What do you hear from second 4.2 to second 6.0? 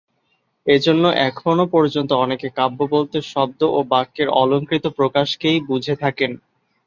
অলঙ্কৃত প্রকাশকেই বুঝে